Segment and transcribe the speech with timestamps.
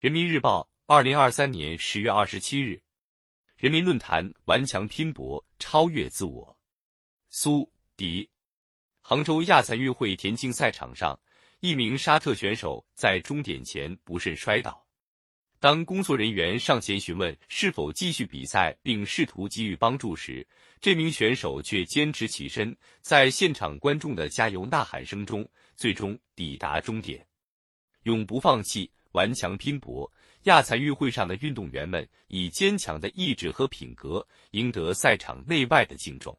[0.00, 2.80] 人民日报，二零二三年十月二十七日。
[3.58, 6.56] 人民论坛：顽强拼搏，超越自我。
[7.28, 8.26] 苏迪，
[9.02, 11.20] 杭州亚残运会田径赛场上，
[11.60, 14.82] 一名沙特选手在终点前不慎摔倒。
[15.58, 20.48] 当工作人员上前询问是否继续比赛，并试图给予帮助时，
[20.80, 25.46] 这名选手却坚持起身，在现场观众的加油呐喊声中，
[25.76, 27.26] 最终抵达终点。
[28.04, 30.10] 永不放弃，顽强拼搏。
[30.44, 36.38] 亚残运会上的运动员们以坚强的意志和品格，赢得赛场内外的敬重。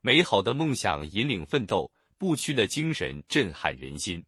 [0.00, 4.24] 美好的梦想引领奋斗，不屈的精神震撼人心。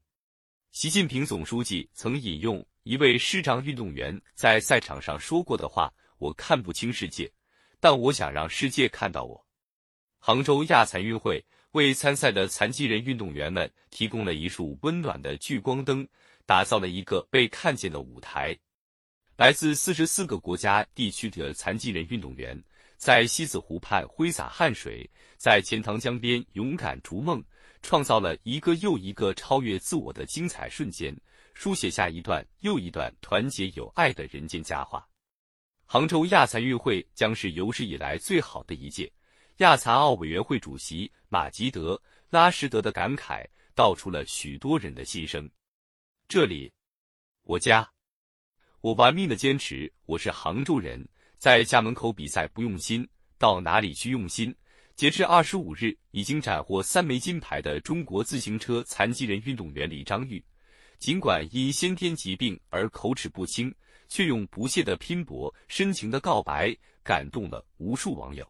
[0.73, 2.65] 习近平总书记曾引用。
[2.83, 7.31] 一位视障运动员在赛场上说过的话：“我看不清世界，
[7.79, 9.47] 但我想让世界看到我。”
[10.19, 16.09] 杭州亚残运会为参赛的残疾人运动员们提供了一束温暖的聚光灯，
[16.51, 18.59] 打造了一个被看见的舞台。
[19.37, 22.61] 来自四十四个国家地区的残疾人运动员，
[22.97, 27.41] 在西子湖畔挥洒汗水，在钱塘江边勇敢逐梦，
[27.83, 31.17] 创造了一个又一个超越自我的精彩瞬间。
[31.55, 35.07] 书写下一段又一段团结友爱的人间佳话。
[35.87, 39.09] 杭州亚残运会将是有史以来最好的一届。
[39.59, 41.95] 亚残奥委员会主席马吉德·
[42.29, 45.49] 拉什德的感慨道出了许多人的心声。
[46.31, 46.73] 这里，
[47.43, 47.91] 我家，
[48.83, 49.93] 我玩命的坚持。
[50.07, 51.05] 我是杭州人，
[51.39, 53.05] 在家门口比赛不用心，
[53.37, 54.55] 到哪里去用心？
[54.95, 60.41] 截至二十五日，已经斩获三枚金牌的中国自行车残疾人运动员李章玉。
[61.01, 63.75] 尽管因先天疾病而口齿不清，
[64.07, 66.73] 却用不懈的拼搏、深情的告白
[67.03, 68.49] 感动了无数网友。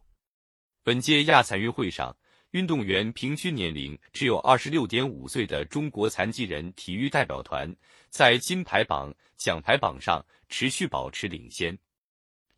[0.83, 2.15] 本届亚残运会上，
[2.51, 7.73] 运动员平均年龄只有二十六点五岁的中国残疾人体育代表团，
[8.09, 11.77] 在金牌榜、奖牌榜上持续保持领先，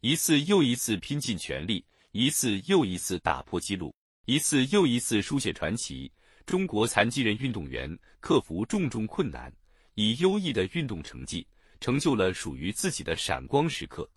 [0.02, 3.94] 一次又一次拼尽全力，一次又一次打破纪录，
[4.26, 6.12] 一次又一次书写传奇。
[6.44, 9.54] 中国残疾人运动员克服重重困难。
[9.94, 11.46] 以优异的运动成绩，
[11.80, 14.10] 成就了属于自己的闪光时刻，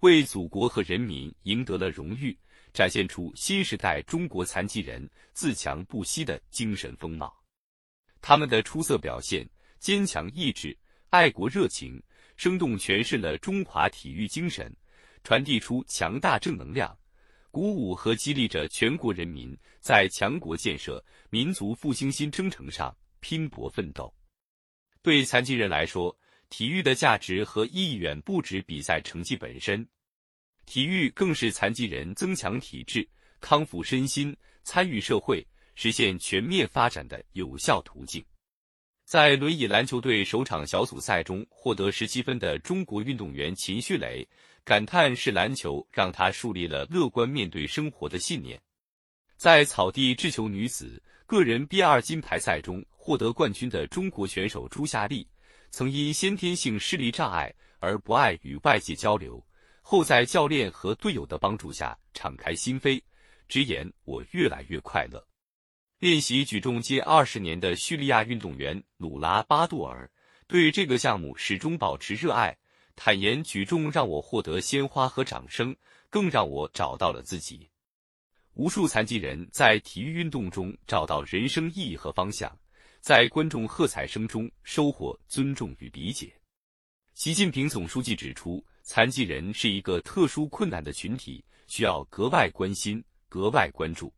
[0.00, 2.38] 为祖国和人民赢得了荣誉，
[2.76, 7.34] 展现出新时代中国残疾人自强不息的精神风貌。
[8.20, 9.48] 他们的出色表现、
[9.78, 10.76] 坚强意志、
[11.08, 11.98] 爱国热情，
[12.36, 14.70] 生动诠释了中华体育精神，
[15.24, 16.94] 传递出强大正能量，
[17.50, 24.14] 鼓舞和激励着全国人民在强国建设、民族复兴新征程上拼搏奋斗。
[25.00, 26.14] 对残疾人来说，
[26.50, 29.88] 体育的价值和意义远不止比赛成绩本身，
[30.66, 33.08] 体育更是残疾人增强体质、
[33.40, 38.22] 康复身心、参与社会、实现全面发展的有效途径。
[39.06, 44.28] 在轮椅篮球队首场小组赛中获得十七分的中国运动员秦旭磊
[44.64, 48.60] 感叹：“是篮球让他树立了乐观面对生活的信念。”
[49.38, 52.84] 在草地掷球女子个人 B 二金牌赛中。
[53.06, 55.24] 获得冠军的中国选手朱夏丽，
[55.70, 59.40] 曾因先天性视力障碍而不爱与外界交流，
[59.88, 63.00] 后在教练和队友的帮助下敞开心扉，
[63.46, 65.24] 直言：“我越来越快乐。”
[66.00, 70.10] 练习举重近二十年的叙利亚运动员努拉巴杜尔
[70.48, 72.58] 对这个项目始终保持热爱，
[72.96, 75.76] 坦言：“举重让我获得鲜花和掌声，
[76.10, 77.70] 更让我找到了自己。”
[78.54, 82.52] 无数残疾人在体育运动中找到人生意义和方向。
[83.00, 86.36] 在观众喝彩声中收获尊重与理解。
[87.16, 94.12] 习近平总书记指出，残疾人是一个特殊困难的群体，需要格外关心、格外关注。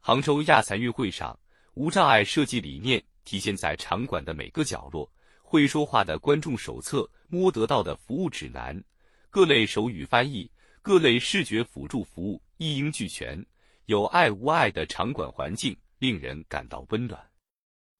[0.00, 1.38] 杭州亚残运会上，
[1.74, 5.06] 无障碍设计理念体现在场馆的每个角落，
[5.42, 8.82] 会说话的观众手册、摸得到的服务指南、
[9.28, 13.44] 各类手语翻译、各类视觉辅助服务一应俱全。
[13.84, 17.22] 有爱无爱的场馆环境令人感到温暖。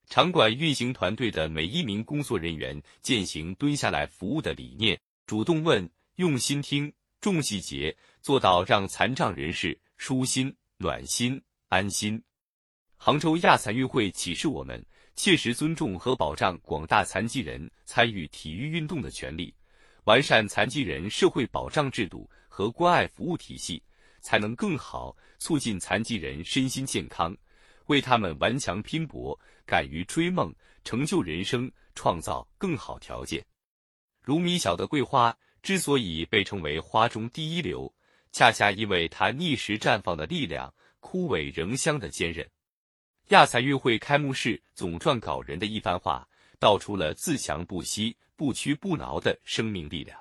[0.08, 12.22] 场馆运行团队的每一名工作人员践行蹲下来服务的理念，主动问，用心听，重细节，做到让残障人士舒心、暖心、安心。
[12.96, 14.84] 杭州亚残运会启示我们，
[15.16, 19.52] 切实尊重和保障广大残疾人参与体育运动的权利，
[20.04, 23.82] 完善残疾人社会保障制度和关爱服务体系，
[24.20, 27.36] 才能更好促进残疾人身心健康。
[27.86, 30.54] 为他们顽强拼搏敢于追梦
[30.84, 33.44] 成就人生创造更好条件。
[34.22, 37.92] 如米小的桂花之所以被称为花中第一流
[38.32, 42.48] 恰恰因为它逆时绽放的力量枯萎仍香的坚韧。
[43.28, 46.26] 亚残运会开幕式总撰稿人的一番话
[46.58, 50.18] 道出了自强不息不屈不挠的生命力量。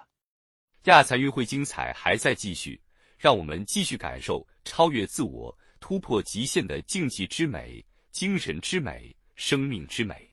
[0.85, 2.79] 亚残运会精彩还在继续
[3.17, 10.32] 让我们继续感受超越自我突破极限的竞技之美精神之美生命之美。